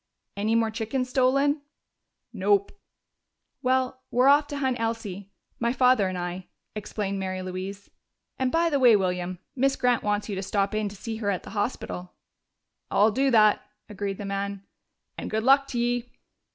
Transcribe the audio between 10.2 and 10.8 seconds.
you to stop